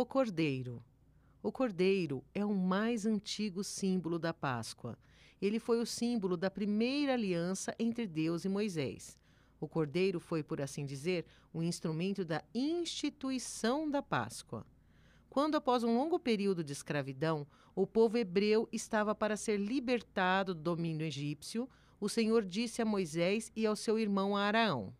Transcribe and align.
O 0.00 0.06
Cordeiro. 0.06 0.82
O 1.42 1.52
Cordeiro 1.52 2.24
é 2.34 2.42
o 2.42 2.54
mais 2.54 3.04
antigo 3.04 3.62
símbolo 3.62 4.18
da 4.18 4.32
Páscoa. 4.32 4.98
Ele 5.42 5.58
foi 5.58 5.78
o 5.78 5.84
símbolo 5.84 6.38
da 6.38 6.50
primeira 6.50 7.12
aliança 7.12 7.74
entre 7.78 8.06
Deus 8.06 8.46
e 8.46 8.48
Moisés. 8.48 9.18
O 9.60 9.68
Cordeiro 9.68 10.18
foi, 10.18 10.42
por 10.42 10.58
assim 10.58 10.86
dizer, 10.86 11.26
o 11.52 11.62
instrumento 11.62 12.24
da 12.24 12.42
instituição 12.54 13.90
da 13.90 14.00
Páscoa. 14.00 14.66
Quando, 15.28 15.56
após 15.56 15.84
um 15.84 15.94
longo 15.94 16.18
período 16.18 16.64
de 16.64 16.72
escravidão, 16.72 17.46
o 17.74 17.86
povo 17.86 18.16
hebreu 18.16 18.66
estava 18.72 19.14
para 19.14 19.36
ser 19.36 19.58
libertado 19.58 20.54
do 20.54 20.62
domínio 20.62 21.06
egípcio, 21.06 21.68
o 22.00 22.08
Senhor 22.08 22.42
disse 22.42 22.80
a 22.80 22.86
Moisés 22.86 23.52
e 23.54 23.66
ao 23.66 23.76
seu 23.76 23.98
irmão 23.98 24.34
Araão: 24.34 24.94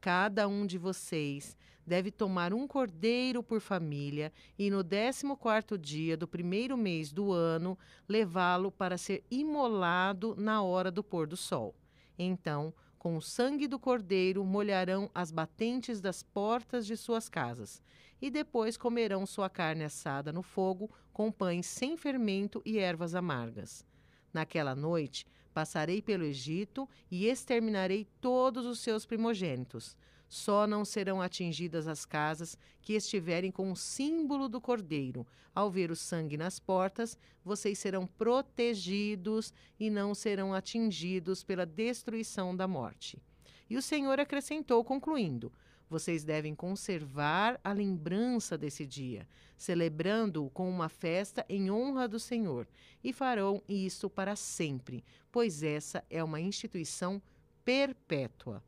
Cada 0.00 0.48
um 0.48 0.66
de 0.66 0.78
vocês 0.78 1.54
deve 1.86 2.10
tomar 2.10 2.52
um 2.52 2.66
cordeiro 2.66 3.42
por 3.42 3.60
família 3.60 4.32
e 4.58 4.70
no 4.70 4.82
décimo 4.82 5.36
quarto 5.36 5.76
dia 5.76 6.16
do 6.16 6.26
primeiro 6.26 6.76
mês 6.76 7.12
do 7.12 7.32
ano 7.32 7.78
levá-lo 8.08 8.70
para 8.72 8.96
ser 8.96 9.22
imolado 9.30 10.34
na 10.36 10.62
hora 10.62 10.90
do 10.90 11.02
pôr 11.02 11.26
do 11.26 11.36
sol. 11.36 11.74
Então, 12.18 12.72
com 12.98 13.16
o 13.16 13.22
sangue 13.22 13.68
do 13.68 13.78
cordeiro 13.78 14.42
molharão 14.44 15.10
as 15.14 15.30
batentes 15.30 16.00
das 16.00 16.22
portas 16.22 16.86
de 16.86 16.96
suas 16.96 17.28
casas, 17.28 17.82
e 18.20 18.30
depois 18.30 18.78
comerão 18.78 19.26
sua 19.26 19.50
carne 19.50 19.84
assada 19.84 20.32
no 20.32 20.42
fogo 20.42 20.90
com 21.12 21.30
pães 21.30 21.66
sem 21.66 21.96
fermento 21.98 22.62
e 22.64 22.78
ervas 22.78 23.14
amargas. 23.14 23.84
Naquela 24.32 24.74
noite 24.74 25.26
passarei 25.52 26.00
pelo 26.00 26.24
Egito 26.24 26.88
e 27.10 27.26
exterminarei 27.26 28.06
todos 28.20 28.64
os 28.64 28.80
seus 28.80 29.04
primogênitos 29.04 29.96
só 30.28 30.66
não 30.66 30.84
serão 30.84 31.20
atingidas 31.20 31.86
as 31.86 32.04
casas 32.04 32.58
que 32.82 32.94
estiverem 32.94 33.50
com 33.50 33.70
o 33.70 33.76
símbolo 33.76 34.48
do 34.48 34.60
cordeiro. 34.60 35.26
Ao 35.54 35.70
ver 35.70 35.90
o 35.90 35.96
sangue 35.96 36.36
nas 36.36 36.58
portas, 36.58 37.16
vocês 37.44 37.78
serão 37.78 38.06
protegidos 38.06 39.52
e 39.78 39.88
não 39.88 40.14
serão 40.14 40.52
atingidos 40.52 41.44
pela 41.44 41.64
destruição 41.64 42.56
da 42.56 42.66
morte. 42.66 43.22
E 43.70 43.76
o 43.76 43.82
Senhor 43.82 44.18
acrescentou, 44.18 44.82
concluindo: 44.84 45.52
vocês 45.88 46.24
devem 46.24 46.54
conservar 46.54 47.60
a 47.62 47.72
lembrança 47.72 48.58
desse 48.58 48.84
dia, 48.84 49.28
celebrando-o 49.56 50.50
com 50.50 50.68
uma 50.68 50.88
festa 50.88 51.44
em 51.48 51.70
honra 51.70 52.08
do 52.08 52.18
Senhor, 52.18 52.66
e 53.02 53.12
farão 53.12 53.62
isso 53.68 54.10
para 54.10 54.34
sempre, 54.34 55.04
pois 55.30 55.62
essa 55.62 56.04
é 56.10 56.22
uma 56.24 56.40
instituição 56.40 57.22
perpétua. 57.64 58.62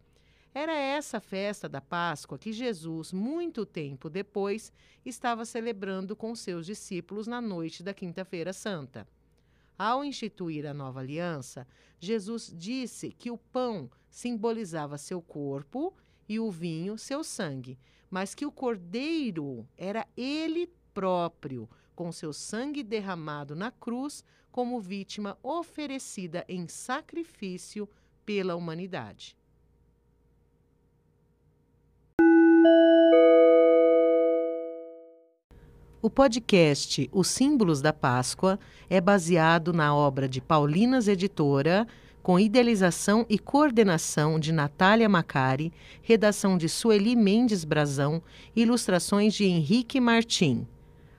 Era 0.58 0.72
essa 0.72 1.20
festa 1.20 1.68
da 1.68 1.82
Páscoa 1.82 2.38
que 2.38 2.50
Jesus, 2.50 3.12
muito 3.12 3.66
tempo 3.66 4.08
depois, 4.08 4.72
estava 5.04 5.44
celebrando 5.44 6.16
com 6.16 6.34
seus 6.34 6.64
discípulos 6.64 7.26
na 7.26 7.42
noite 7.42 7.82
da 7.82 7.92
Quinta-feira 7.92 8.54
Santa. 8.54 9.06
Ao 9.78 10.02
instituir 10.02 10.64
a 10.64 10.72
nova 10.72 11.00
aliança, 11.00 11.68
Jesus 12.00 12.50
disse 12.56 13.10
que 13.10 13.30
o 13.30 13.36
pão 13.36 13.90
simbolizava 14.08 14.96
seu 14.96 15.20
corpo 15.20 15.94
e 16.26 16.40
o 16.40 16.50
vinho 16.50 16.96
seu 16.96 17.22
sangue, 17.22 17.78
mas 18.08 18.34
que 18.34 18.46
o 18.46 18.50
cordeiro 18.50 19.68
era 19.76 20.08
ele 20.16 20.72
próprio, 20.94 21.68
com 21.94 22.10
seu 22.10 22.32
sangue 22.32 22.82
derramado 22.82 23.54
na 23.54 23.70
cruz 23.70 24.24
como 24.50 24.80
vítima 24.80 25.38
oferecida 25.42 26.46
em 26.48 26.66
sacrifício 26.66 27.86
pela 28.24 28.56
humanidade. 28.56 29.36
O 36.06 36.08
podcast 36.08 37.10
Os 37.12 37.26
Símbolos 37.26 37.82
da 37.82 37.92
Páscoa 37.92 38.60
é 38.88 39.00
baseado 39.00 39.72
na 39.72 39.92
obra 39.92 40.28
de 40.28 40.40
Paulinas 40.40 41.08
Editora, 41.08 41.84
com 42.22 42.38
idealização 42.38 43.26
e 43.28 43.36
coordenação 43.40 44.38
de 44.38 44.52
Natália 44.52 45.08
Macari, 45.08 45.72
redação 46.02 46.56
de 46.56 46.68
Sueli 46.68 47.16
Mendes 47.16 47.64
Brazão, 47.64 48.22
ilustrações 48.54 49.34
de 49.34 49.46
Henrique 49.46 49.98
Martim. 49.98 50.64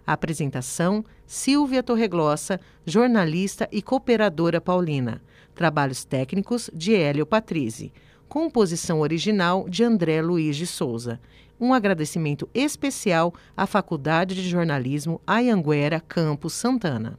Apresentação: 0.05 1.03
Silvia 1.25 1.83
Torreglossa, 1.83 2.57
jornalista 2.85 3.67
e 3.73 3.81
cooperadora 3.81 4.61
paulina. 4.61 5.21
Trabalhos 5.53 6.05
técnicos 6.05 6.69
de 6.73 6.95
Hélio 6.95 7.25
Patrizzi. 7.25 7.91
Composição 8.27 8.99
original 8.99 9.67
de 9.69 9.83
André 9.83 10.21
Luiz 10.21 10.55
de 10.55 10.67
Souza 10.67 11.19
um 11.59 11.73
agradecimento 11.73 12.47
especial 12.53 13.33
à 13.55 13.65
Faculdade 13.65 14.35
de 14.35 14.47
Jornalismo 14.47 15.21
Ayanguera 15.25 15.99
Campos 15.99 16.53
Santana. 16.53 17.17